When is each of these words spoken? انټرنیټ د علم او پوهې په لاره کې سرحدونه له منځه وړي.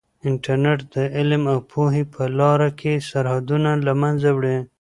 انټرنیټ 0.27 0.79
د 0.95 0.95
علم 1.15 1.43
او 1.53 1.57
پوهې 1.71 2.03
په 2.13 2.23
لاره 2.39 2.69
کې 2.79 2.93
سرحدونه 3.09 3.69
له 3.85 3.93
منځه 4.01 4.29
وړي. 4.37 4.57